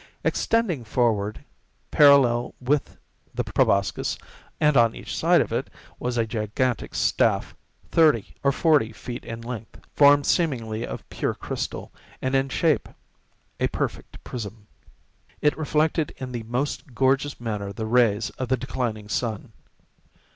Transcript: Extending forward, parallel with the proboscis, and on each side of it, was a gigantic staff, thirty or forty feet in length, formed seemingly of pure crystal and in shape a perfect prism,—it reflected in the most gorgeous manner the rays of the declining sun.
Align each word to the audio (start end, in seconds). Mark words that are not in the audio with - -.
Extending 0.23 0.83
forward, 0.83 1.45
parallel 1.91 2.55
with 2.59 2.97
the 3.35 3.43
proboscis, 3.43 4.17
and 4.59 4.75
on 4.75 4.95
each 4.95 5.15
side 5.15 5.41
of 5.41 5.51
it, 5.53 5.69
was 5.99 6.17
a 6.17 6.25
gigantic 6.25 6.95
staff, 6.95 7.55
thirty 7.91 8.33
or 8.43 8.51
forty 8.51 8.91
feet 8.91 9.23
in 9.23 9.41
length, 9.41 9.79
formed 9.95 10.25
seemingly 10.25 10.87
of 10.87 11.07
pure 11.11 11.35
crystal 11.35 11.91
and 12.19 12.33
in 12.33 12.49
shape 12.49 12.89
a 13.59 13.67
perfect 13.67 14.23
prism,—it 14.23 15.55
reflected 15.55 16.15
in 16.17 16.31
the 16.31 16.41
most 16.47 16.95
gorgeous 16.95 17.39
manner 17.39 17.71
the 17.71 17.85
rays 17.85 18.31
of 18.39 18.47
the 18.49 18.57
declining 18.57 19.07
sun. 19.07 19.51